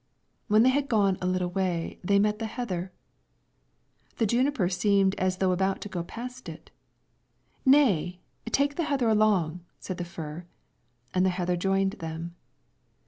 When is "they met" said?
2.03-2.39